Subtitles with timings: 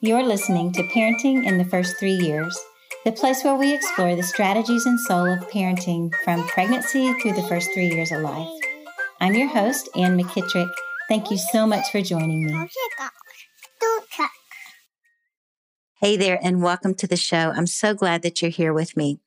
[0.00, 2.56] You're listening to Parenting in the First Three Years,
[3.04, 7.42] the place where we explore the strategies and soul of parenting from pregnancy through the
[7.42, 8.48] first three years of life.
[9.20, 10.70] I'm your host, Ann McKittrick.
[11.08, 12.68] Thank you so much for joining me.
[16.00, 17.50] Hey there, and welcome to the show.
[17.56, 19.18] I'm so glad that you're here with me.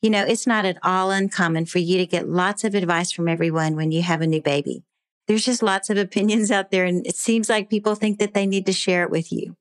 [0.00, 3.28] You know, it's not at all uncommon for you to get lots of advice from
[3.28, 4.82] everyone when you have a new baby.
[5.28, 8.46] There's just lots of opinions out there, and it seems like people think that they
[8.46, 9.54] need to share it with you.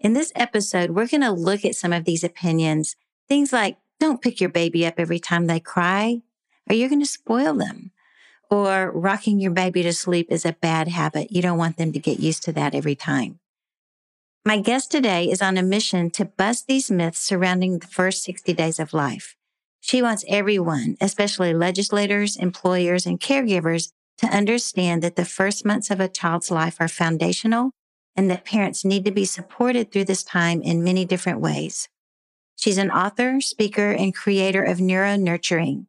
[0.00, 2.94] In this episode, we're going to look at some of these opinions.
[3.28, 6.22] Things like don't pick your baby up every time they cry,
[6.70, 7.90] or you're going to spoil them.
[8.48, 11.32] Or rocking your baby to sleep is a bad habit.
[11.32, 13.40] You don't want them to get used to that every time.
[14.44, 18.52] My guest today is on a mission to bust these myths surrounding the first 60
[18.54, 19.34] days of life.
[19.80, 25.98] She wants everyone, especially legislators, employers, and caregivers, to understand that the first months of
[25.98, 27.72] a child's life are foundational
[28.18, 31.88] and that parents need to be supported through this time in many different ways.
[32.56, 35.86] She's an author, speaker, and creator of Neuro Nurturing.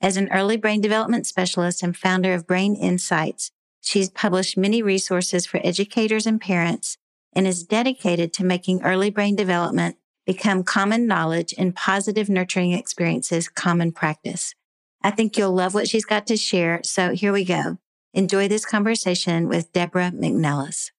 [0.00, 3.50] As an early brain development specialist and founder of Brain Insights,
[3.82, 6.96] she's published many resources for educators and parents
[7.34, 13.50] and is dedicated to making early brain development become common knowledge and positive nurturing experiences
[13.50, 14.54] common practice.
[15.02, 16.80] I think you'll love what she's got to share.
[16.84, 17.76] So here we go.
[18.14, 20.90] Enjoy this conversation with Deborah McNelis.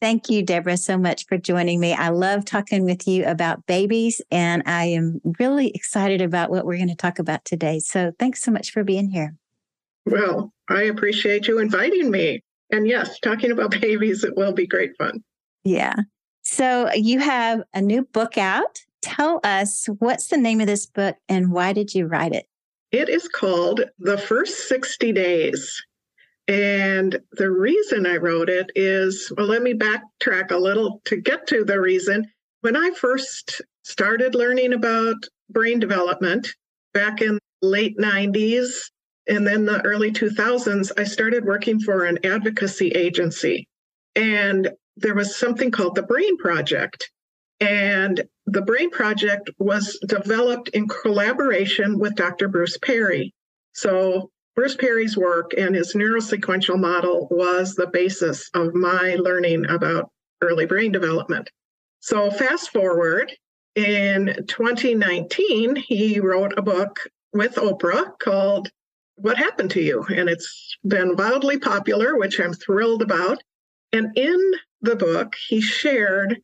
[0.00, 1.92] Thank you, Deborah, so much for joining me.
[1.92, 6.76] I love talking with you about babies, and I am really excited about what we're
[6.76, 7.80] going to talk about today.
[7.80, 9.34] So thanks so much for being here.
[10.06, 12.44] Well, I appreciate you inviting me.
[12.70, 15.24] And yes, talking about babies, it will be great fun.
[15.64, 15.94] Yeah.
[16.42, 18.80] So you have a new book out.
[19.02, 22.46] Tell us what's the name of this book and why did you write it?
[22.92, 25.82] It is called The First 60 Days.
[26.48, 31.46] And the reason I wrote it is well, let me backtrack a little to get
[31.48, 32.26] to the reason.
[32.62, 35.16] When I first started learning about
[35.50, 36.48] brain development
[36.94, 38.90] back in late 90s
[39.28, 43.68] and then the early 2000s, I started working for an advocacy agency.
[44.16, 47.10] And there was something called the Brain Project.
[47.60, 52.48] And the Brain Project was developed in collaboration with Dr.
[52.48, 53.34] Bruce Perry.
[53.74, 60.10] So, Bruce Perry's work and his neurosequential model was the basis of my learning about
[60.42, 61.48] early brain development.
[62.00, 63.32] So, fast forward
[63.76, 66.98] in 2019, he wrote a book
[67.32, 68.68] with Oprah called
[69.14, 70.04] What Happened to You?
[70.12, 73.40] And it's been wildly popular, which I'm thrilled about.
[73.92, 76.40] And in the book, he shared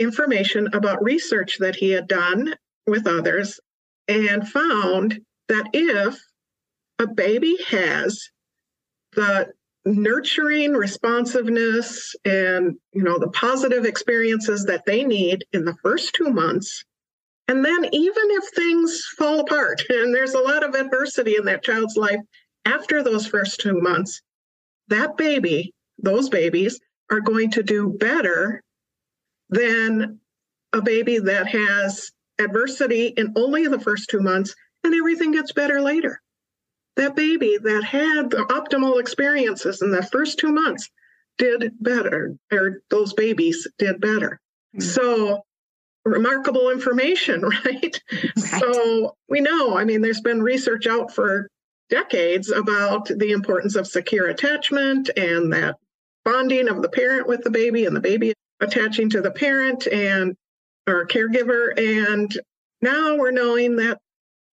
[0.00, 2.56] information about research that he had done
[2.88, 3.60] with others
[4.08, 6.20] and found that if
[7.02, 8.30] a baby has
[9.12, 9.52] the
[9.84, 16.30] nurturing responsiveness and you know the positive experiences that they need in the first 2
[16.30, 16.84] months
[17.48, 21.64] and then even if things fall apart and there's a lot of adversity in that
[21.64, 22.20] child's life
[22.64, 24.22] after those first 2 months
[24.88, 26.78] that baby those babies
[27.10, 28.62] are going to do better
[29.50, 30.20] than
[30.72, 35.80] a baby that has adversity in only the first two months and everything gets better
[35.80, 36.20] later.
[36.96, 40.90] That baby that had the optimal experiences in the first two months
[41.38, 44.38] did better, or those babies did better.
[44.76, 44.80] Mm-hmm.
[44.80, 45.42] So,
[46.04, 48.00] remarkable information, right?
[48.12, 48.36] right?
[48.36, 51.48] So, we know, I mean, there's been research out for
[51.88, 55.76] decades about the importance of secure attachment and that
[56.24, 60.34] bonding of the parent with the baby and the baby attaching to the parent and
[60.86, 62.38] or caregiver and
[62.80, 63.98] now we're knowing that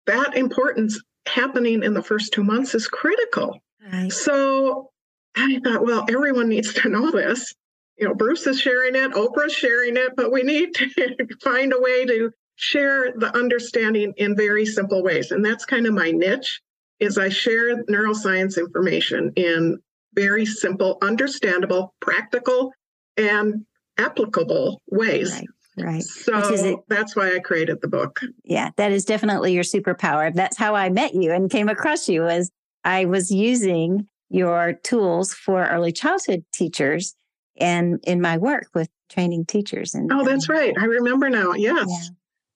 [0.07, 3.59] that importance happening in the first two months is critical
[3.93, 4.13] right.
[4.13, 4.91] so
[5.37, 7.55] i thought well everyone needs to know this
[7.99, 10.89] you know bruce is sharing it oprah's sharing it but we need to
[11.43, 15.95] find a way to share the understanding in very simple ways and that's kind of
[15.95, 16.61] my niche
[17.01, 19.79] is i share neuroscience information in
[20.15, 22.73] very simple, understandable, practical,
[23.17, 23.65] and
[23.99, 25.33] applicable ways.
[25.33, 25.47] Right.
[25.77, 26.03] Right.
[26.03, 28.21] So that's why I created the book.
[28.45, 30.33] Yeah, that is definitely your superpower.
[30.33, 32.51] That's how I met you and came across you as
[32.85, 37.15] I was using your tools for early childhood teachers
[37.59, 39.95] and in my work with training teachers.
[39.95, 40.75] And oh, that's right.
[40.81, 41.53] I remember now.
[41.53, 41.87] Yes.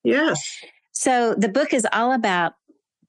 [0.05, 0.29] Yeah.
[0.29, 0.59] Yes.
[0.93, 2.53] So the book is all about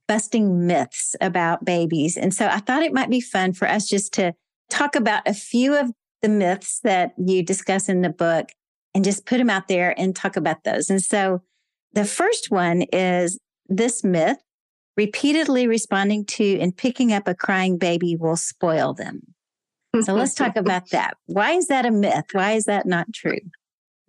[0.08, 2.18] busting myths about babies.
[2.18, 4.34] And so I thought it might be fun for us just to
[4.70, 5.92] talk about a few of
[6.22, 8.50] the myths that you discuss in the book
[8.94, 10.90] and just put them out there and talk about those.
[10.90, 11.42] And so
[11.94, 14.38] the first one is this myth
[14.98, 19.22] repeatedly responding to and picking up a crying baby will spoil them.
[20.02, 21.16] So let's talk about that.
[21.26, 22.26] Why is that a myth?
[22.34, 23.40] Why is that not true?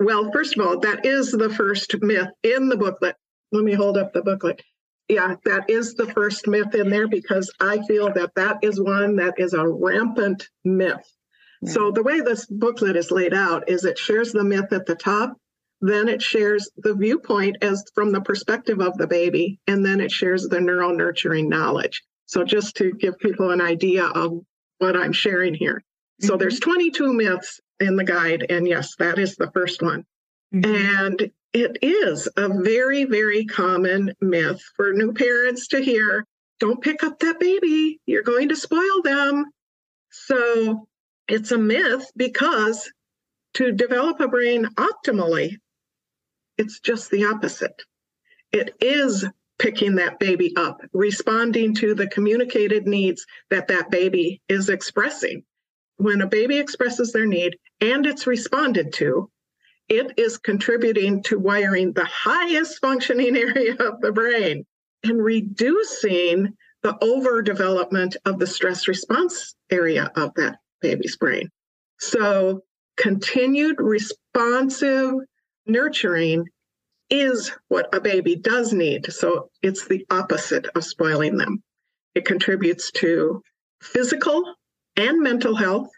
[0.00, 3.16] Well, first of all, that is the first myth in the booklet.
[3.52, 4.62] Let me hold up the booklet.
[5.08, 9.16] Yeah, that is the first myth in there because I feel that that is one
[9.16, 11.06] that is a rampant myth.
[11.62, 11.72] Yeah.
[11.72, 14.94] So the way this booklet is laid out is it shares the myth at the
[14.94, 15.36] top,
[15.80, 20.10] then it shares the viewpoint as from the perspective of the baby, and then it
[20.10, 22.02] shares the neural nurturing knowledge.
[22.26, 24.40] So just to give people an idea of
[24.78, 25.82] what I'm sharing here.
[26.20, 26.38] So mm-hmm.
[26.38, 30.04] there's 22 myths in the guide, and yes, that is the first one.
[30.54, 30.74] Mm-hmm.
[30.74, 36.24] And it is a very, very common myth for new parents to hear
[36.60, 39.46] don't pick up that baby, you're going to spoil them.
[40.10, 40.86] So
[41.30, 42.90] it's a myth because
[43.54, 45.56] to develop a brain optimally,
[46.58, 47.82] it's just the opposite.
[48.50, 49.24] It is
[49.58, 55.44] picking that baby up, responding to the communicated needs that that baby is expressing.
[55.98, 59.30] When a baby expresses their need and it's responded to,
[59.88, 64.66] it is contributing to wiring the highest functioning area of the brain
[65.04, 71.48] and reducing the overdevelopment of the stress response area of that baby's brain.
[71.98, 72.62] So,
[72.96, 75.14] continued responsive
[75.66, 76.46] nurturing
[77.08, 79.12] is what a baby does need.
[79.12, 81.62] So, it's the opposite of spoiling them.
[82.14, 83.42] It contributes to
[83.82, 84.54] physical
[84.96, 85.88] and mental health.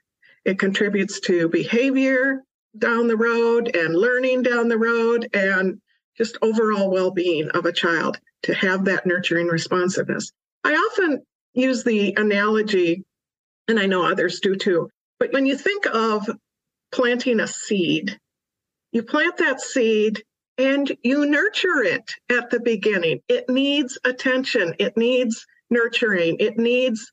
[0.44, 2.42] It contributes to behavior,
[2.78, 5.80] down the road and learning down the road and
[6.16, 10.32] just overall well-being of a child to have that nurturing responsiveness.
[10.64, 11.22] I often
[11.54, 13.04] use the analogy
[13.68, 14.90] and I know others do too.
[15.18, 16.28] But when you think of
[16.90, 18.18] planting a seed,
[18.92, 20.22] you plant that seed
[20.58, 23.20] and you nurture it at the beginning.
[23.28, 27.10] It needs attention, it needs nurturing, it needs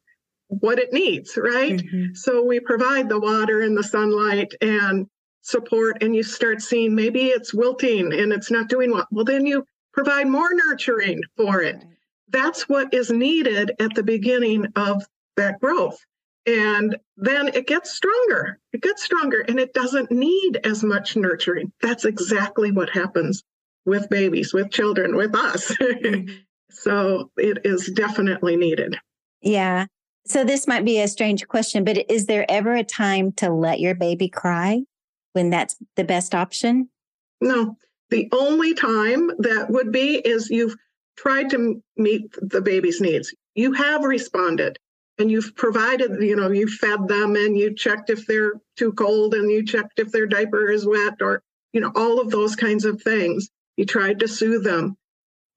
[0.48, 1.78] what it needs, right?
[1.78, 2.14] Mm-hmm.
[2.16, 5.08] So we provide the water and the sunlight and
[5.42, 9.46] support and you start seeing maybe it's wilting and it's not doing well, well, then
[9.46, 9.64] you
[9.94, 11.84] provide more nurturing for it.
[12.30, 15.04] That's what is needed at the beginning of
[15.38, 15.98] that growth.
[16.58, 18.60] And then it gets stronger.
[18.74, 21.72] It gets stronger and it doesn't need as much nurturing.
[21.82, 23.44] That's exactly what happens
[23.86, 25.72] with babies, with children, with us.
[25.72, 26.32] Mm-hmm.
[26.72, 28.98] so it is definitely needed.
[29.42, 29.86] Yeah.
[30.26, 33.80] So this might be a strange question, but is there ever a time to let
[33.80, 34.84] your baby cry?
[35.34, 36.90] when that's the best option?
[37.42, 37.78] No.
[38.10, 40.76] The only time that would be is you've
[41.16, 43.34] tried to meet the baby's needs.
[43.56, 44.80] You have responded
[45.20, 49.34] and you've provided, you know, you fed them and you checked if they're too cold
[49.34, 51.44] and you checked if their diaper is wet or,
[51.74, 53.50] you know, all of those kinds of things.
[53.76, 54.98] You tried to soothe them.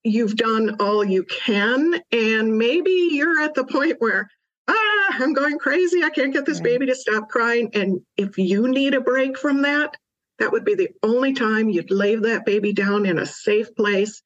[0.02, 2.00] You've done all you can.
[2.10, 4.28] And maybe you're at the point where
[4.68, 6.02] ah, I'm going crazy.
[6.02, 7.70] I can't get this baby to stop crying.
[7.74, 9.96] And if you need a break from that,
[10.38, 14.22] that would be the only time you'd lay that baby down in a safe place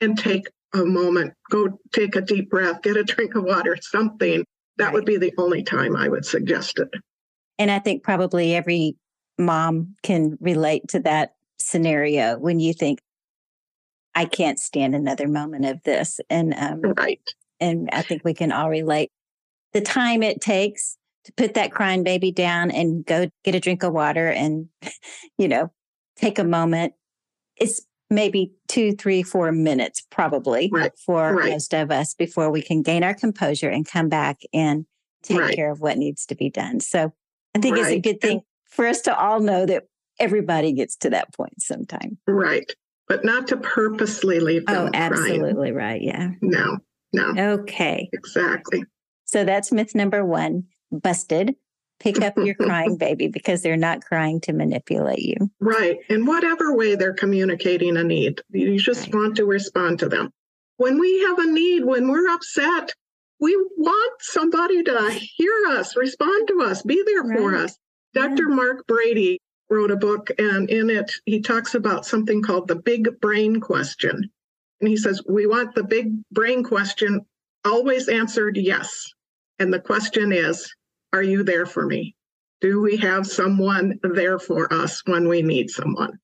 [0.00, 4.44] and take a moment, go take a deep breath, get a drink of water, something.
[4.78, 4.94] That right.
[4.94, 6.88] would be the only time I would suggest it.
[7.58, 8.96] And I think probably every
[9.38, 13.00] mom can relate to that scenario when you think,
[14.14, 16.20] I can't stand another moment of this.
[16.30, 17.20] And um, right.
[17.60, 19.10] And I think we can all relate
[19.72, 23.82] the time it takes to put that crying baby down and go get a drink
[23.82, 24.68] of water and,
[25.38, 25.72] you know,
[26.16, 26.94] take a moment.
[27.56, 30.92] It's maybe two, three, four minutes probably right.
[30.98, 31.50] for right.
[31.50, 34.86] most of us before we can gain our composure and come back and
[35.22, 35.54] take right.
[35.54, 36.80] care of what needs to be done.
[36.80, 37.12] So
[37.54, 39.84] I think it's a good thing for us to all know that
[40.18, 42.18] everybody gets to that point sometime.
[42.26, 42.70] Right.
[43.08, 44.86] But not to purposely leave oh, them.
[44.86, 46.00] Oh, absolutely right.
[46.00, 46.30] Yeah.
[46.40, 46.78] No,
[47.12, 47.34] no.
[47.54, 48.08] Okay.
[48.12, 48.84] Exactly.
[49.24, 51.54] So that's myth number one busted.
[52.00, 55.36] Pick up your crying baby because they're not crying to manipulate you.
[55.60, 55.98] Right.
[56.08, 59.14] In whatever way they're communicating a need, you just right.
[59.14, 60.30] want to respond to them.
[60.76, 62.92] When we have a need, when we're upset,
[63.40, 67.38] we want somebody to hear us, respond to us, be there right.
[67.38, 67.76] for us.
[68.14, 68.48] Dr.
[68.48, 68.54] Yeah.
[68.54, 73.20] Mark Brady wrote a book, and in it, he talks about something called the big
[73.20, 74.30] brain question.
[74.80, 77.24] And he says, We want the big brain question
[77.64, 79.12] always answered yes.
[79.58, 80.72] And the question is
[81.14, 82.16] Are you there for me?
[82.60, 86.18] Do we have someone there for us when we need someone?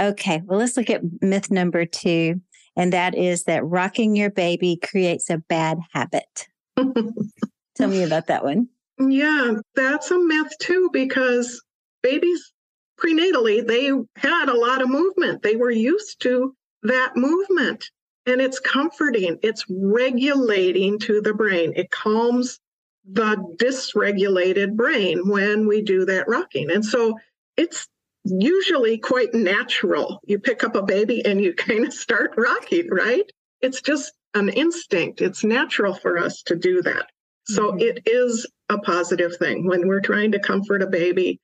[0.00, 2.40] Okay, well, let's look at myth number two,
[2.74, 6.48] and that is that rocking your baby creates a bad habit.
[7.74, 8.68] Tell me about that one.
[8.98, 11.62] Yeah, that's a myth too, because
[12.02, 12.50] babies
[12.98, 15.42] prenatally, they had a lot of movement.
[15.42, 17.84] They were used to that movement
[18.24, 19.36] and it's comforting.
[19.42, 21.74] It's regulating to the brain.
[21.76, 22.58] It calms
[23.04, 26.70] the dysregulated brain when we do that rocking.
[26.70, 27.18] And so
[27.56, 27.88] it's
[28.24, 30.20] usually quite natural.
[30.24, 33.24] You pick up a baby and you kind of start rocking, right?
[33.60, 35.20] It's just an instinct.
[35.20, 37.06] It's natural for us to do that.
[37.46, 37.80] So mm-hmm.
[37.80, 41.40] it is a positive thing when we're trying to comfort a baby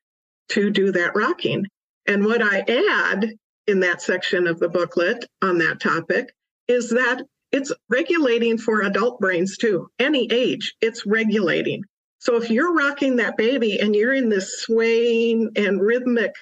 [0.50, 1.66] to do that rocking.
[2.06, 3.32] And what I add
[3.66, 6.32] in that section of the booklet on that topic
[6.68, 7.22] is that
[7.56, 9.88] it's regulating for adult brains too.
[9.98, 11.82] Any age, it's regulating.
[12.18, 16.32] So if you're rocking that baby and you're in this swaying and rhythmic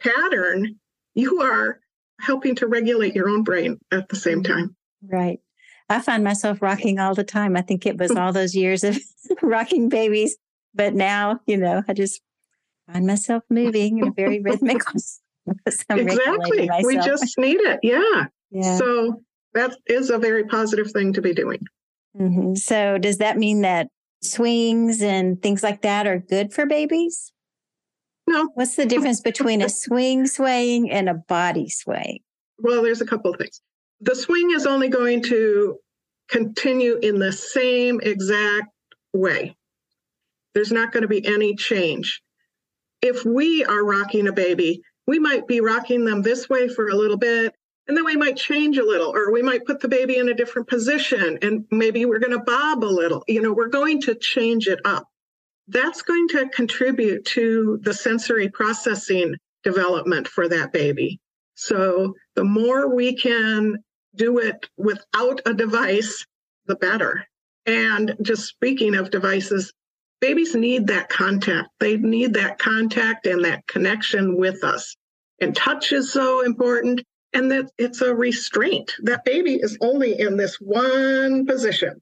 [0.00, 0.76] pattern,
[1.14, 1.80] you are
[2.20, 4.76] helping to regulate your own brain at the same time.
[5.02, 5.40] Right.
[5.88, 7.56] I find myself rocking all the time.
[7.56, 8.96] I think it was all those years of
[9.42, 10.36] rocking babies.
[10.72, 12.20] But now, you know, I just
[12.86, 14.82] find myself moving in a very rhythmic
[15.90, 16.70] exactly.
[16.84, 17.80] We just need it.
[17.82, 18.26] Yeah.
[18.52, 18.76] yeah.
[18.76, 19.20] So
[19.54, 21.60] that is a very positive thing to be doing.
[22.18, 22.54] Mm-hmm.
[22.54, 23.88] So does that mean that
[24.22, 27.32] swings and things like that are good for babies?
[28.26, 28.48] No.
[28.54, 32.20] What's the difference between a swing swaying and a body swaying?
[32.58, 33.60] Well, there's a couple of things.
[34.00, 35.78] The swing is only going to
[36.28, 38.68] continue in the same exact
[39.12, 39.56] way.
[40.54, 42.22] There's not going to be any change.
[43.02, 46.94] If we are rocking a baby, we might be rocking them this way for a
[46.94, 47.54] little bit,
[47.90, 50.34] and then we might change a little, or we might put the baby in a
[50.34, 53.24] different position, and maybe we're going to bob a little.
[53.26, 55.08] You know, we're going to change it up.
[55.66, 61.18] That's going to contribute to the sensory processing development for that baby.
[61.56, 63.78] So the more we can
[64.14, 66.24] do it without a device,
[66.66, 67.26] the better.
[67.66, 69.72] And just speaking of devices,
[70.20, 71.70] babies need that contact.
[71.80, 74.94] They need that contact and that connection with us.
[75.40, 77.02] And touch is so important.
[77.32, 78.92] And that it's a restraint.
[79.02, 82.00] That baby is only in this one position.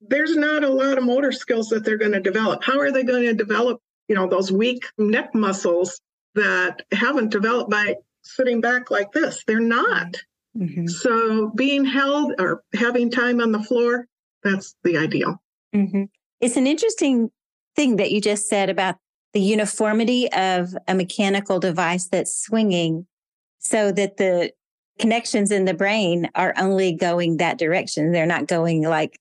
[0.00, 2.62] There's not a lot of motor skills that they're going to develop.
[2.62, 6.00] How are they going to develop, you know, those weak neck muscles
[6.34, 9.42] that haven't developed by sitting back like this?
[9.46, 10.16] They're not.
[10.56, 10.86] Mm-hmm.
[10.86, 14.06] So being held or having time on the floor,
[14.42, 15.40] that's the ideal.
[15.74, 16.04] Mm-hmm.
[16.40, 17.30] It's an interesting
[17.74, 18.96] thing that you just said about
[19.32, 23.06] the uniformity of a mechanical device that's swinging
[23.58, 24.52] so that the
[24.98, 28.12] connections in the brain are only going that direction.
[28.12, 29.18] They're not going like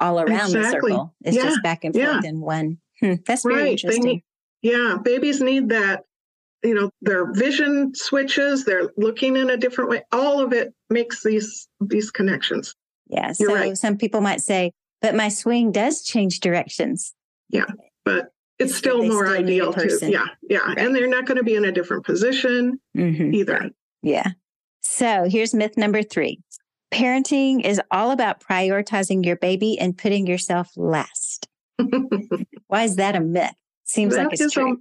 [0.00, 0.62] all around exactly.
[0.62, 1.14] the circle.
[1.24, 1.42] It's yeah.
[1.44, 2.28] just back and forth yeah.
[2.28, 2.78] in one.
[3.00, 3.14] Hmm.
[3.26, 3.72] That's very right.
[3.72, 4.04] interesting.
[4.04, 4.22] Need,
[4.62, 6.04] yeah, babies need that.
[6.62, 8.64] You know, their vision switches.
[8.64, 10.02] They're looking in a different way.
[10.12, 12.74] All of it makes these these connections.
[13.08, 13.32] Yeah.
[13.38, 13.76] You're so right.
[13.76, 17.14] some people might say, "But my swing does change directions."
[17.50, 17.66] Yeah,
[18.04, 19.98] but it's still more still ideal too.
[20.02, 20.78] Yeah, yeah, right.
[20.78, 23.34] and they're not going to be in a different position mm-hmm.
[23.34, 23.58] either.
[23.58, 23.72] Right.
[24.02, 24.30] Yeah.
[24.88, 26.40] So here's myth number three:
[26.92, 31.48] parenting is all about prioritizing your baby and putting yourself last.
[32.68, 33.52] Why is that a myth?
[33.84, 34.80] Seems that like it's true.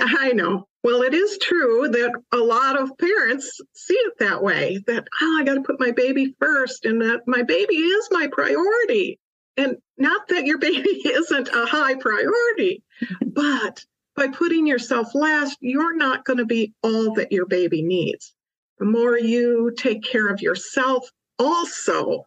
[0.00, 0.66] A, I know.
[0.82, 5.36] Well, it is true that a lot of parents see it that way that, oh,
[5.38, 9.20] I got to put my baby first and that my baby is my priority.
[9.56, 12.82] And not that your baby isn't a high priority,
[13.24, 13.84] but
[14.16, 18.34] by putting yourself last, you're not going to be all that your baby needs.
[18.82, 21.08] The more you take care of yourself,
[21.38, 22.26] also,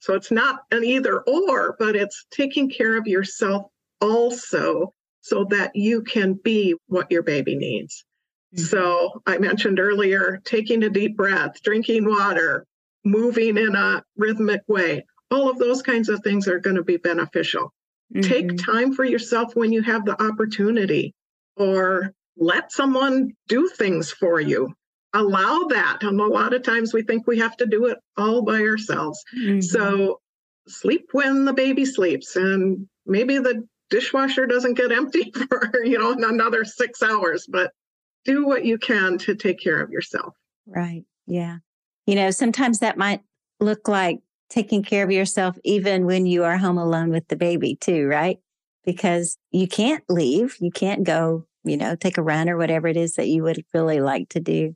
[0.00, 3.66] so it's not an either or, but it's taking care of yourself
[4.00, 8.04] also so that you can be what your baby needs.
[8.52, 8.64] Mm-hmm.
[8.64, 12.66] So I mentioned earlier taking a deep breath, drinking water,
[13.04, 16.96] moving in a rhythmic way all of those kinds of things are going to be
[16.96, 17.72] beneficial.
[18.12, 18.28] Mm-hmm.
[18.28, 21.14] Take time for yourself when you have the opportunity,
[21.54, 24.74] or let someone do things for you.
[25.14, 25.98] Allow that.
[26.02, 29.22] And a lot of times we think we have to do it all by ourselves.
[29.36, 29.60] Mm-hmm.
[29.60, 30.20] So
[30.66, 36.12] sleep when the baby sleeps, and maybe the dishwasher doesn't get empty for you know
[36.12, 37.72] another six hours, but
[38.24, 40.34] do what you can to take care of yourself.
[40.66, 41.04] Right.
[41.26, 41.58] Yeah.
[42.06, 43.20] You know, sometimes that might
[43.60, 47.76] look like taking care of yourself even when you are home alone with the baby
[47.76, 48.38] too, right?
[48.84, 52.96] Because you can't leave, you can't go, you know, take a run or whatever it
[52.96, 54.74] is that you would really like to do.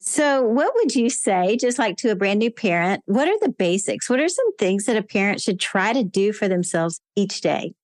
[0.00, 3.48] So, what would you say, just like to a brand new parent, what are the
[3.48, 4.08] basics?
[4.08, 7.74] What are some things that a parent should try to do for themselves each day?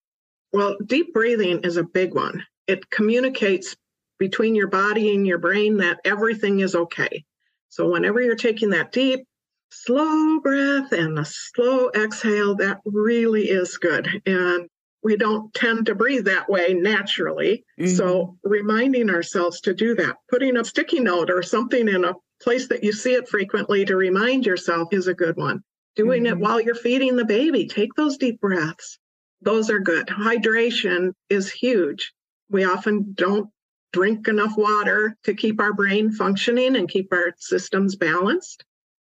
[0.52, 2.44] Well, deep breathing is a big one.
[2.68, 3.74] It communicates
[4.18, 7.24] between your body and your brain that everything is okay.
[7.68, 9.26] So, whenever you're taking that deep,
[9.72, 14.08] slow breath and a slow exhale, that really is good.
[14.24, 14.68] And
[15.04, 17.64] we don't tend to breathe that way naturally.
[17.78, 17.94] Mm-hmm.
[17.94, 22.68] So, reminding ourselves to do that, putting a sticky note or something in a place
[22.68, 25.62] that you see it frequently to remind yourself is a good one.
[25.94, 26.32] Doing mm-hmm.
[26.32, 28.98] it while you're feeding the baby, take those deep breaths.
[29.42, 30.06] Those are good.
[30.06, 32.14] Hydration is huge.
[32.48, 33.50] We often don't
[33.92, 38.64] drink enough water to keep our brain functioning and keep our systems balanced.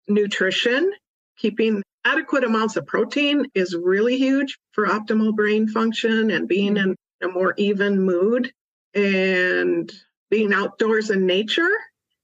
[0.09, 0.91] Nutrition,
[1.37, 6.97] keeping adequate amounts of protein is really huge for optimal brain function and being in
[7.23, 8.53] a more even mood
[8.95, 9.93] and
[10.31, 11.71] being outdoors in nature.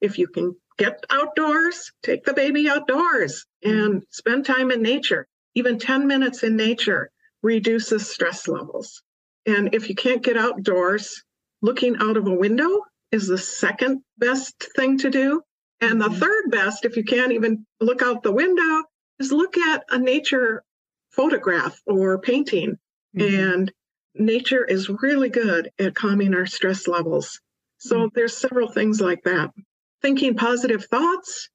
[0.00, 5.26] If you can get outdoors, take the baby outdoors and spend time in nature.
[5.54, 7.10] Even 10 minutes in nature
[7.42, 9.02] reduces stress levels.
[9.46, 11.22] And if you can't get outdoors,
[11.62, 15.42] looking out of a window is the second best thing to do.
[15.80, 16.18] And the mm-hmm.
[16.18, 18.84] third best, if you can't even look out the window,
[19.18, 20.64] is look at a nature
[21.10, 22.78] photograph or painting.
[23.16, 23.34] Mm-hmm.
[23.34, 23.72] And
[24.14, 27.40] nature is really good at calming our stress levels.
[27.78, 28.08] So mm-hmm.
[28.14, 29.50] there's several things like that.
[30.02, 31.48] Thinking positive thoughts.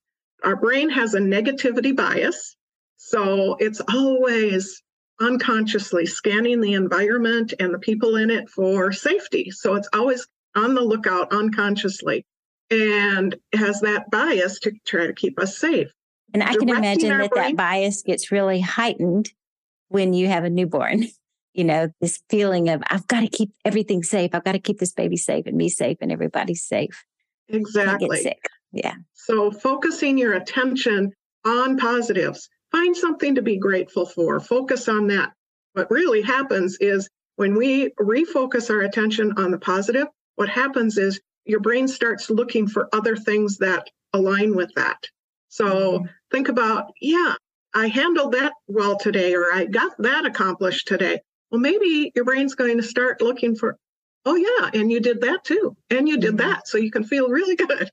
[0.43, 2.55] Our brain has a negativity bias.
[2.98, 4.82] So it's always
[5.22, 9.51] unconsciously scanning the environment and the people in it for safety.
[9.51, 12.25] So it's always on the lookout unconsciously
[12.70, 15.91] and has that bias to try to keep us safe.
[16.34, 17.56] And I can imagine that brain.
[17.56, 19.32] that bias gets really heightened
[19.90, 21.08] when you have a newborn.
[21.56, 24.32] You know, this feeling of, I've got to keep everything safe.
[24.34, 27.06] I've got to keep this baby safe and me safe and everybody's safe.
[27.48, 28.36] Exactly.
[28.72, 28.96] Yeah.
[29.13, 31.13] So focusing your attention
[31.46, 35.34] on positives, find something to be grateful for, focus on that.
[35.74, 41.22] What really happens is when we refocus our attention on the positive, what happens is
[41.46, 45.04] your brain starts looking for other things that align with that.
[45.53, 46.05] So mm-hmm.
[46.31, 47.36] think about, yeah,
[47.75, 51.19] I handled that well today, or I got that accomplished today.
[51.51, 53.77] Well, maybe your brain's going to start looking for,
[54.25, 55.77] oh, yeah, and you did that too.
[55.91, 56.50] And you did mm-hmm.
[56.50, 56.67] that.
[56.67, 57.91] So you can feel really good.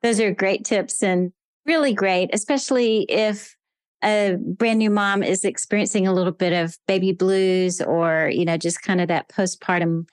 [0.00, 1.32] Those are great tips and
[1.66, 3.56] really great, especially if
[4.02, 8.56] a brand new mom is experiencing a little bit of baby blues or, you know,
[8.56, 10.08] just kind of that postpartum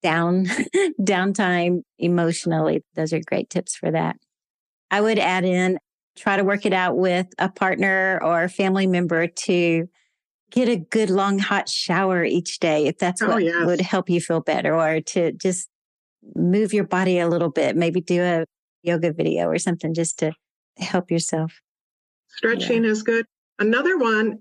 [0.00, 0.44] down
[1.00, 2.84] downtime emotionally.
[2.94, 4.14] Those are great tips for that.
[4.92, 5.78] I would add in
[6.16, 9.88] try to work it out with a partner or family member to
[10.50, 13.66] get a good long hot shower each day if that's oh, what yes.
[13.66, 15.68] would help you feel better or to just
[16.34, 18.44] move your body a little bit maybe do a
[18.82, 20.32] yoga video or something just to
[20.78, 21.60] help yourself
[22.28, 22.90] stretching yeah.
[22.90, 23.26] is good
[23.58, 24.38] another one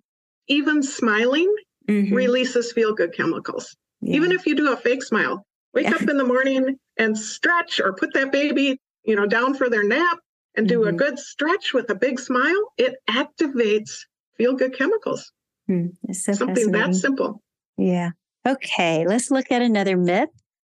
[0.48, 1.54] even smiling
[1.88, 2.14] mm-hmm.
[2.14, 4.16] releases feel good chemicals yeah.
[4.16, 5.96] even if you do a fake smile wake yeah.
[5.96, 9.84] up in the morning and stretch or put that baby you know down for their
[9.84, 10.20] nap
[10.58, 10.90] and do mm-hmm.
[10.90, 14.06] a good stretch with a big smile it activates
[14.38, 15.32] feel good chemicals
[15.68, 17.42] Hmm, so Something that simple.
[17.78, 18.12] Yeah.
[18.48, 20.30] Okay, let's look at another myth.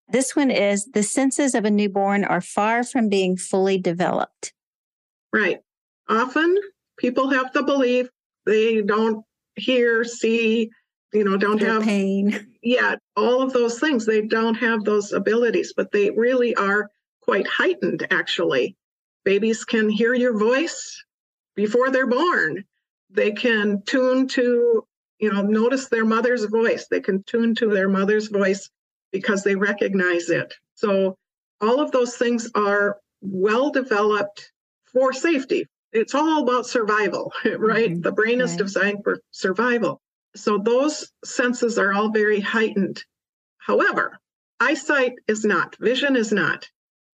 [0.09, 4.53] This one is the senses of a newborn are far from being fully developed.
[5.31, 5.59] Right.
[6.09, 6.57] Often
[6.97, 8.09] people have the belief
[8.45, 9.23] they don't
[9.55, 10.69] hear, see,
[11.13, 12.47] you know, don't have pain.
[12.63, 14.05] Yeah, all of those things.
[14.05, 16.91] They don't have those abilities, but they really are
[17.23, 18.77] quite heightened, actually.
[19.23, 21.03] Babies can hear your voice
[21.55, 22.63] before they're born.
[23.09, 24.85] They can tune to
[25.19, 26.87] you know notice their mother's voice.
[26.87, 28.69] They can tune to their mother's voice
[29.11, 30.53] because they recognize it.
[30.75, 31.17] So
[31.59, 34.51] all of those things are well developed
[34.91, 35.67] for safety.
[35.91, 37.91] It's all about survival right?
[37.91, 38.01] Mm-hmm.
[38.01, 38.45] the brain right.
[38.49, 40.01] is designed for survival.
[40.35, 43.03] So those senses are all very heightened.
[43.57, 44.17] However
[44.59, 46.67] eyesight is not vision is not.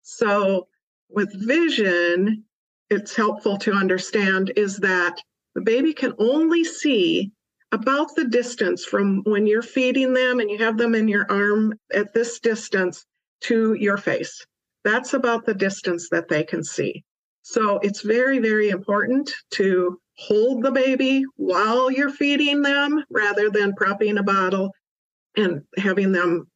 [0.03, 0.67] So
[1.15, 2.45] with vision
[2.91, 5.17] it's helpful to understand is that
[5.55, 7.33] the baby can only see
[7.73, 11.75] about the distance from when you're feeding them and you have them in your arm
[11.93, 13.05] at this distance
[13.41, 14.45] to your face.
[14.85, 17.03] That's about the distance that they can see.
[17.43, 23.75] So it's very, very important to hold the baby while you're feeding them rather than
[23.75, 24.71] propping a bottle
[25.37, 26.49] and having them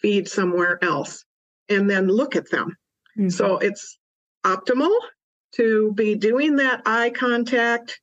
[0.00, 1.24] feed somewhere else
[1.68, 2.76] and then look at them.
[3.18, 3.28] Mm-hmm.
[3.30, 3.98] So it's
[4.44, 4.96] optimal
[5.56, 8.00] to be doing that eye contact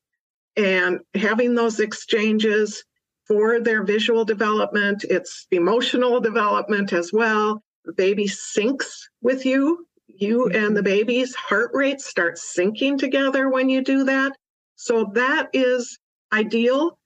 [0.55, 2.83] and having those exchanges
[3.27, 7.63] for their visual development, it's emotional development as well.
[7.85, 8.87] The baby syncs
[9.21, 9.85] with you.
[10.07, 14.33] You and the baby's heart rate start syncing together when you do that.
[14.75, 15.99] So that is
[16.33, 16.97] ideal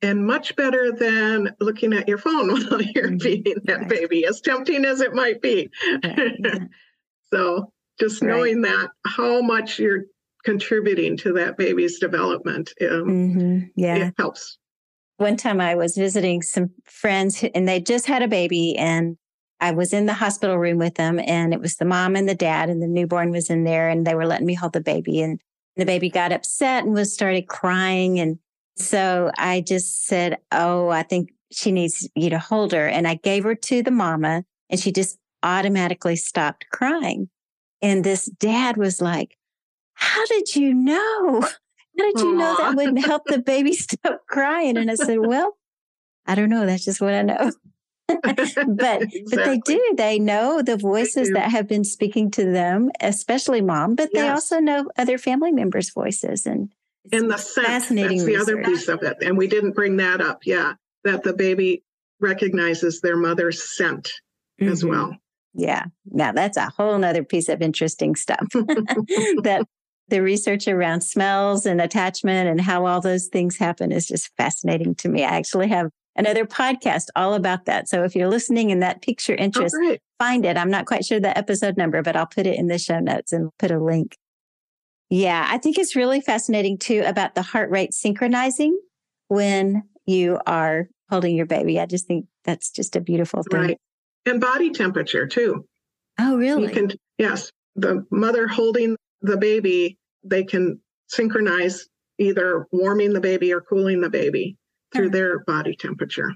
[0.00, 3.18] and much better than looking at your phone while you're mm-hmm.
[3.18, 5.70] feeding that baby, as tempting as it might be.
[7.34, 8.28] so just right.
[8.28, 10.04] knowing that how much you're
[10.44, 12.72] contributing to that baby's development.
[12.80, 13.60] Um, mm-hmm.
[13.76, 14.08] Yeah.
[14.08, 14.58] It helps.
[15.16, 19.16] One time I was visiting some friends and they just had a baby and
[19.60, 22.34] I was in the hospital room with them and it was the mom and the
[22.34, 25.22] dad and the newborn was in there and they were letting me hold the baby
[25.22, 25.40] and
[25.76, 28.18] the baby got upset and was started crying.
[28.18, 28.38] And
[28.76, 32.86] so I just said, Oh, I think she needs you to hold her.
[32.86, 37.28] And I gave her to the mama and she just automatically stopped crying.
[37.82, 39.36] And this dad was like,
[39.94, 41.42] How did you know?
[41.42, 44.76] How did you know that would help the baby stop crying?
[44.76, 45.56] And I said, Well,
[46.26, 46.66] I don't know.
[46.66, 47.52] That's just what I know.
[48.08, 49.24] but exactly.
[49.30, 49.94] but they do.
[49.96, 54.22] They know the voices that have been speaking to them, especially mom, but yes.
[54.22, 56.44] they also know other family members' voices.
[56.44, 56.70] And
[57.12, 58.58] and the scent, fascinating that's the research.
[58.58, 59.16] other piece of it.
[59.22, 60.42] And we didn't bring that up.
[60.44, 60.74] Yeah.
[61.04, 61.82] That the baby
[62.20, 64.10] recognizes their mother's scent
[64.60, 64.72] mm-hmm.
[64.72, 65.16] as well.
[65.54, 65.84] Yeah.
[66.06, 69.64] Now that's a whole nother piece of interesting stuff that
[70.08, 74.94] the research around smells and attachment and how all those things happen is just fascinating
[74.96, 75.24] to me.
[75.24, 77.88] I actually have another podcast all about that.
[77.88, 80.56] So if you're listening and that piques your oh, interest, oh, find it.
[80.56, 83.32] I'm not quite sure the episode number, but I'll put it in the show notes
[83.32, 84.16] and put a link.
[85.10, 88.78] Yeah, I think it's really fascinating too about the heart rate synchronizing
[89.28, 91.78] when you are holding your baby.
[91.78, 93.60] I just think that's just a beautiful thing.
[93.60, 93.78] Right.
[94.26, 95.66] And body temperature too.
[96.18, 96.64] Oh, really?
[96.64, 97.50] You can, yes.
[97.76, 101.86] The mother holding the baby, they can synchronize
[102.18, 104.56] either warming the baby or cooling the baby
[104.92, 106.32] through their body temperature.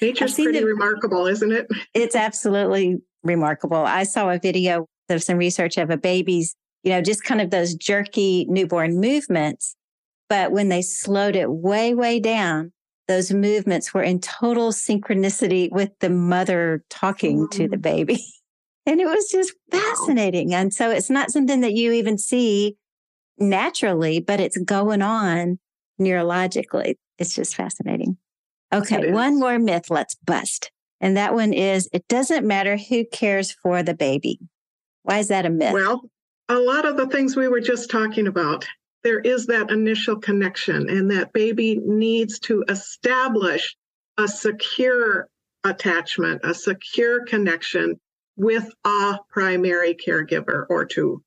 [0.00, 1.66] Nature's pretty remarkable, isn't it?
[1.94, 3.84] It's absolutely remarkable.
[3.84, 7.50] I saw a video of some research of a baby's, you know, just kind of
[7.50, 9.76] those jerky newborn movements.
[10.28, 12.72] But when they slowed it way, way down,
[13.08, 17.82] those movements were in total synchronicity with the mother talking to the mm.
[17.82, 18.24] baby.
[18.84, 20.52] And it was just fascinating.
[20.54, 22.76] And so it's not something that you even see
[23.38, 25.60] naturally, but it's going on
[26.00, 26.96] neurologically.
[27.18, 28.16] It's just fascinating.
[28.72, 30.72] Okay, one more myth let's bust.
[31.00, 34.38] And that one is it doesn't matter who cares for the baby.
[35.02, 35.74] Why is that a myth?
[35.74, 36.02] Well,
[36.48, 38.66] a lot of the things we were just talking about,
[39.02, 43.76] there is that initial connection, and that baby needs to establish
[44.18, 45.28] a secure
[45.64, 47.98] attachment, a secure connection
[48.36, 51.22] with a primary caregiver or two.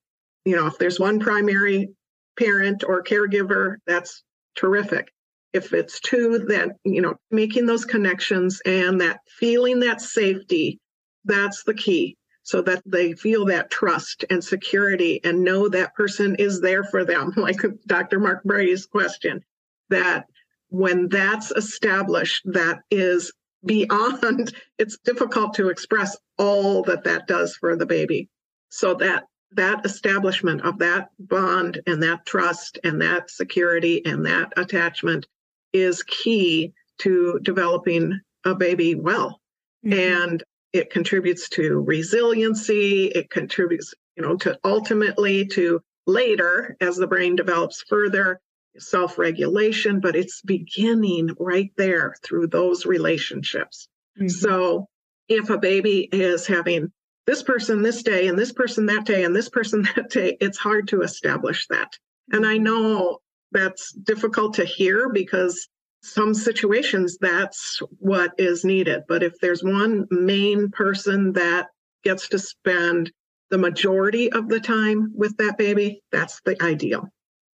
[0.46, 1.90] You know, if there's one primary
[2.38, 4.24] parent or caregiver, that's
[4.56, 5.12] terrific
[5.56, 10.80] if it's two then, you know making those connections and that feeling that safety
[11.24, 16.36] that's the key so that they feel that trust and security and know that person
[16.36, 19.44] is there for them like dr mark brady's question
[19.90, 20.26] that
[20.70, 23.32] when that's established that is
[23.66, 28.30] beyond it's difficult to express all that that does for the baby
[28.70, 34.52] so that that establishment of that bond and that trust and that security and that
[34.58, 35.26] attachment
[35.74, 39.42] is key to developing a baby well.
[39.86, 40.24] Mm-hmm.
[40.24, 40.44] And
[40.76, 43.08] it contributes to resiliency.
[43.08, 48.40] It contributes, you know, to ultimately to later as the brain develops further,
[48.78, 53.88] self regulation, but it's beginning right there through those relationships.
[54.20, 54.28] Mm-hmm.
[54.28, 54.88] So
[55.30, 56.92] if a baby is having
[57.26, 60.58] this person this day and this person that day and this person that day, it's
[60.58, 61.94] hard to establish that.
[62.32, 63.20] And I know
[63.52, 65.68] that's difficult to hear because
[66.06, 69.04] some situations that's what is needed.
[69.08, 71.68] But if there's one main person that
[72.04, 73.12] gets to spend
[73.50, 77.10] the majority of the time with that baby, that's the ideal.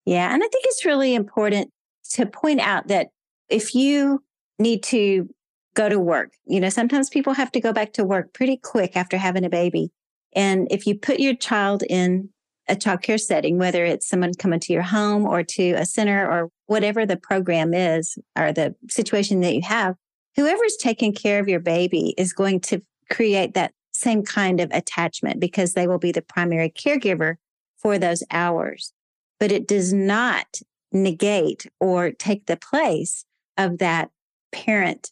[0.04, 0.32] Yeah.
[0.32, 1.70] And I think it's really important
[2.12, 3.08] to point out that
[3.48, 4.22] if you
[4.58, 5.28] need to
[5.74, 8.96] go to work, you know, sometimes people have to go back to work pretty quick
[8.96, 9.90] after having a baby.
[10.34, 12.30] And if you put your child in
[12.68, 16.50] a childcare setting, whether it's someone coming to your home or to a center or
[16.66, 19.96] whatever the program is or the situation that you have,
[20.36, 25.40] whoever's taking care of your baby is going to create that same kind of attachment
[25.40, 27.36] because they will be the primary caregiver
[27.78, 28.92] for those hours.
[29.40, 30.60] But it does not
[30.92, 33.24] negate or take the place
[33.56, 34.10] of that
[34.52, 35.10] parent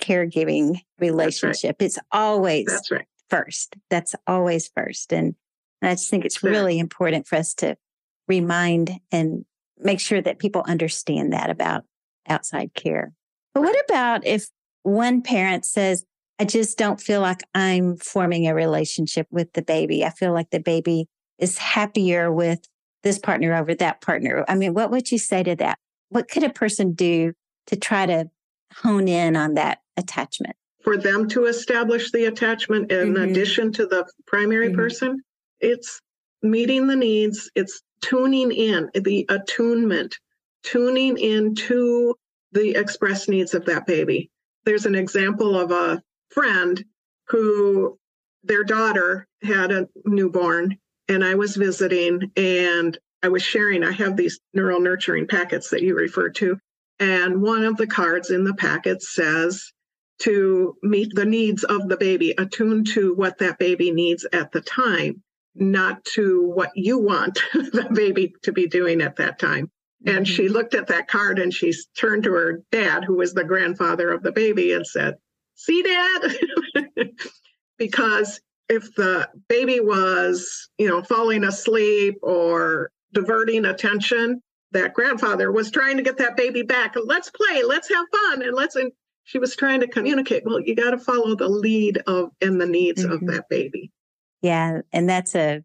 [0.00, 1.76] caregiving relationship.
[1.80, 1.86] Right.
[1.86, 3.06] It's always That's right.
[3.28, 3.76] first.
[3.90, 5.12] That's always first.
[5.12, 5.34] And
[5.80, 7.76] and I just think it's really important for us to
[8.26, 9.44] remind and
[9.80, 11.84] make sure that people understand that about
[12.28, 13.12] outside care.
[13.54, 14.48] But what about if
[14.82, 16.04] one parent says,
[16.38, 20.04] I just don't feel like I'm forming a relationship with the baby.
[20.04, 21.06] I feel like the baby
[21.38, 22.60] is happier with
[23.02, 24.44] this partner over that partner.
[24.48, 25.78] I mean, what would you say to that?
[26.10, 27.32] What could a person do
[27.66, 28.30] to try to
[28.76, 30.56] hone in on that attachment?
[30.82, 33.30] For them to establish the attachment in mm-hmm.
[33.30, 34.76] addition to the primary mm-hmm.
[34.76, 35.20] person?
[35.60, 36.00] It's
[36.42, 40.16] meeting the needs, it's tuning in, the attunement,
[40.62, 42.14] tuning in to
[42.52, 44.30] the express needs of that baby.
[44.64, 46.82] There's an example of a friend
[47.28, 47.98] who
[48.44, 53.82] their daughter had a newborn, and I was visiting and I was sharing.
[53.82, 56.58] I have these neural nurturing packets that you refer to.
[57.00, 59.72] And one of the cards in the packet says,
[60.20, 64.60] to meet the needs of the baby, attuned to what that baby needs at the
[64.60, 65.22] time,
[65.60, 69.70] not to what you want the baby to be doing at that time.
[70.06, 70.54] And she mm-hmm.
[70.54, 74.22] looked at that card and she turned to her dad, who was the grandfather of
[74.22, 75.16] the baby, and said,
[75.54, 76.36] See, dad?
[77.78, 84.40] because if the baby was, you know, falling asleep or diverting attention,
[84.72, 86.94] that grandfather was trying to get that baby back.
[87.02, 88.76] Let's play, let's have fun, and let's.
[88.76, 88.92] And
[89.24, 90.44] she was trying to communicate.
[90.44, 93.12] Well, you got to follow the lead of and the needs mm-hmm.
[93.12, 93.90] of that baby.
[94.42, 95.62] Yeah, and that's a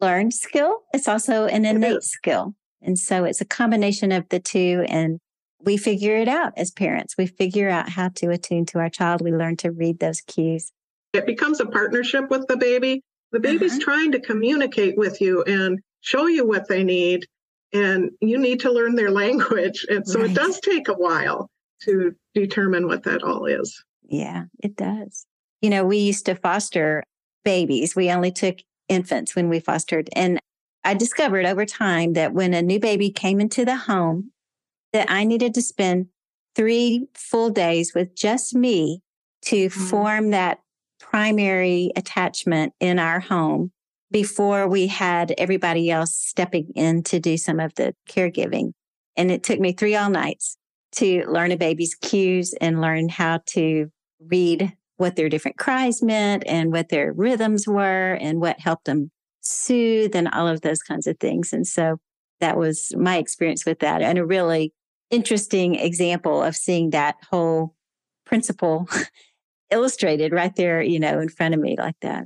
[0.00, 0.82] learned skill.
[0.92, 4.84] It's also an innate skill, and so it's a combination of the two.
[4.88, 5.20] And
[5.64, 7.14] we figure it out as parents.
[7.16, 9.20] We figure out how to attune to our child.
[9.22, 10.72] We learn to read those cues.
[11.12, 13.02] It becomes a partnership with the baby.
[13.32, 13.80] The baby's uh-huh.
[13.82, 17.26] trying to communicate with you and show you what they need
[17.72, 19.84] and you need to learn their language.
[19.88, 20.30] And so right.
[20.30, 21.50] it does take a while
[21.82, 23.84] to determine what that all is.
[24.08, 25.26] Yeah, it does.
[25.60, 27.04] You know, we used to foster
[27.46, 27.94] babies.
[27.94, 30.10] We only took infants when we fostered.
[30.14, 30.38] And
[30.84, 34.32] I discovered over time that when a new baby came into the home,
[34.92, 36.08] that I needed to spend
[36.56, 39.00] three full days with just me
[39.42, 39.80] to mm-hmm.
[39.80, 40.58] form that
[40.98, 43.70] primary attachment in our home
[44.10, 48.72] before we had everybody else stepping in to do some of the caregiving.
[49.16, 50.56] And it took me three all nights
[50.96, 56.42] to learn a baby's cues and learn how to read what their different cries meant
[56.46, 61.06] and what their rhythms were and what helped them soothe and all of those kinds
[61.06, 61.52] of things.
[61.52, 61.98] And so
[62.40, 64.72] that was my experience with that and a really
[65.10, 67.74] interesting example of seeing that whole
[68.24, 68.88] principle
[69.70, 72.24] illustrated right there, you know, in front of me like that.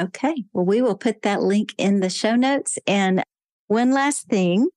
[0.00, 0.44] Okay.
[0.52, 2.78] Well, we will put that link in the show notes.
[2.86, 3.22] And
[3.68, 4.68] one last thing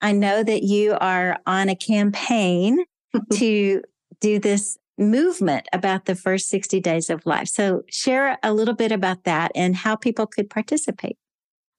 [0.00, 2.84] I know that you are on a campaign
[3.34, 3.82] to
[4.20, 7.48] do this movement about the first 60 days of life.
[7.48, 11.16] So, share a little bit about that and how people could participate.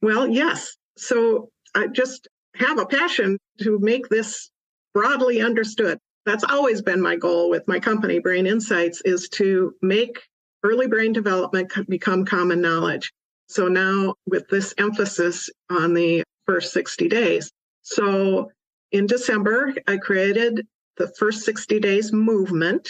[0.01, 0.77] Well, yes.
[0.97, 4.49] So, I just have a passion to make this
[4.93, 5.99] broadly understood.
[6.29, 10.21] That's always been my goal with my company, Brain Insights, is to make
[10.61, 13.11] early brain development become common knowledge.
[13.47, 17.51] So now with this emphasis on the first 60 days.
[17.81, 18.51] So
[18.91, 22.87] in December, I created the first 60 days movement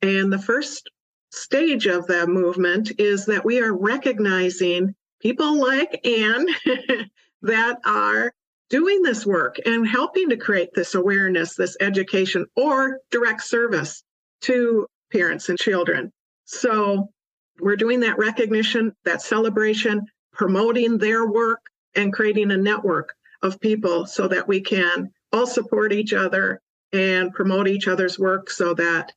[0.00, 0.88] and the first
[1.32, 6.46] stage of that movement is that we are recognizing people like Ann
[7.42, 8.32] that are
[8.70, 14.02] doing this work and helping to create this awareness, this education, or direct service
[14.42, 16.10] to parents and children.
[16.46, 17.10] So
[17.60, 21.60] we're doing that recognition, that celebration, promoting their work,
[21.94, 26.60] and creating a network of people so that we can all support each other
[26.92, 29.12] and promote each other's work so that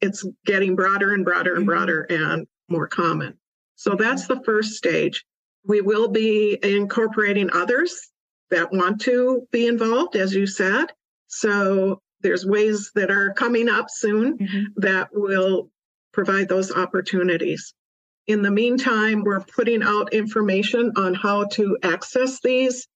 [0.00, 1.70] it's getting broader and broader and mm-hmm.
[1.70, 3.38] broader and more common.
[3.76, 5.24] So that's the first stage.
[5.64, 8.10] We will be incorporating others
[8.50, 10.86] that want to be involved, as you said.
[11.28, 14.64] So there's ways that are coming up soon mm-hmm.
[14.76, 15.70] that will
[16.12, 17.72] provide those opportunities.
[18.26, 22.86] In the meantime, we're putting out information on how to access these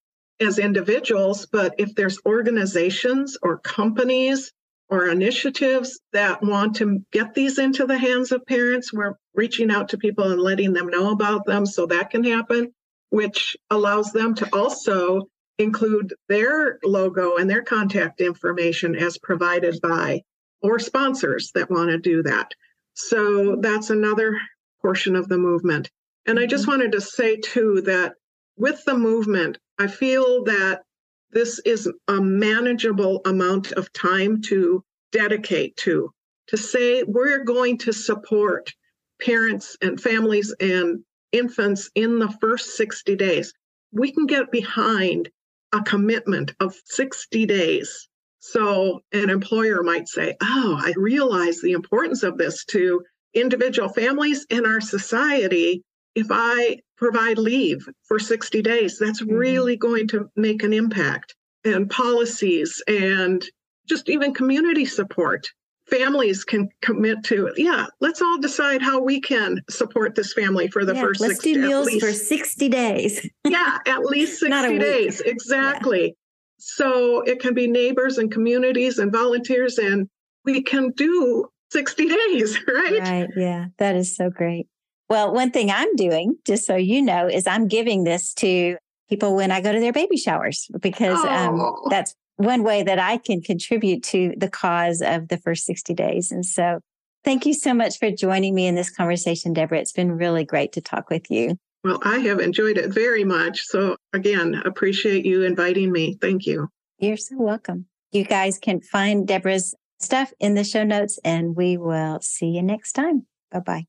[0.40, 4.52] as individuals, but if there's organizations or companies
[4.90, 8.92] or initiatives that want to get these into the hands of parents.
[8.92, 12.72] We're reaching out to people and letting them know about them so that can happen,
[13.10, 20.22] which allows them to also include their logo and their contact information as provided by
[20.62, 22.52] or sponsors that want to do that.
[22.94, 24.38] So that's another
[24.80, 25.90] portion of the movement.
[26.26, 26.72] And I just mm-hmm.
[26.72, 28.14] wanted to say too that
[28.56, 30.82] with the movement, I feel that
[31.30, 36.12] this is a manageable amount of time to dedicate to,
[36.48, 38.72] to say we're going to support
[39.20, 43.52] parents and families and infants in the first 60 days.
[43.92, 45.30] We can get behind
[45.74, 48.08] a commitment of 60 days.
[48.38, 53.02] So an employer might say, Oh, I realize the importance of this to
[53.34, 55.82] individual families in our society.
[56.14, 58.98] If I provide leave for 60 days.
[58.98, 59.34] That's mm-hmm.
[59.34, 61.34] really going to make an impact.
[61.64, 63.44] And policies and
[63.88, 65.48] just even community support.
[65.86, 70.84] Families can commit to, yeah, let's all decide how we can support this family for
[70.84, 73.30] the yeah, first let's 60 do meals least, for 60 days.
[73.46, 75.20] yeah, at least 60 days.
[75.20, 76.06] Exactly.
[76.06, 76.12] Yeah.
[76.58, 80.08] So it can be neighbors and communities and volunteers, and
[80.46, 83.00] we can do 60 days, right?
[83.00, 83.28] Right.
[83.36, 83.66] Yeah.
[83.78, 84.66] That is so great.
[85.10, 88.78] Well, one thing I'm doing, just so you know, is I'm giving this to
[89.10, 91.86] people when I go to their baby showers because um, Oh.
[91.90, 96.32] that's one way that I can contribute to the cause of the first 60 days.
[96.32, 96.80] And so
[97.24, 99.78] thank you so much for joining me in this conversation, Deborah.
[99.78, 101.56] It's been really great to talk with you.
[101.84, 103.66] Well, I have enjoyed it very much.
[103.66, 106.16] So, again, appreciate you inviting me.
[106.18, 106.68] Thank you.
[106.98, 107.86] You're so welcome.
[108.10, 112.62] You guys can find Deborah's stuff in the show notes, and we will see you
[112.62, 113.26] next time.
[113.50, 113.86] Bye bye.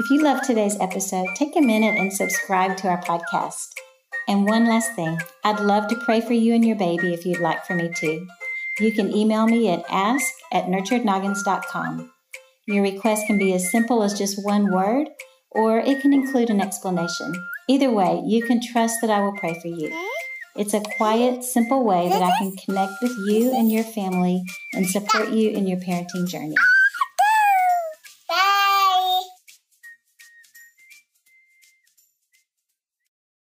[0.00, 3.68] If you love today's episode, take a minute and subscribe to our podcast.
[4.30, 7.40] And one last thing I'd love to pray for you and your baby if you'd
[7.40, 8.26] like for me to.
[8.78, 12.12] You can email me at ask at nurturednoggins.com.
[12.68, 15.08] Your request can be as simple as just one word,
[15.50, 17.34] or it can include an explanation.
[17.68, 19.92] Either way, you can trust that I will pray for you.
[20.54, 24.86] It's a quiet, simple way that I can connect with you and your family and
[24.86, 26.54] support you in your parenting journey.